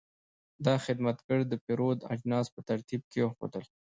[0.65, 3.63] دا خدمتګر د پیرود اجناس په ترتیب کېښودل.